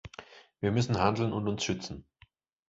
[0.61, 2.05] Wir müssen handeln und uns schützen.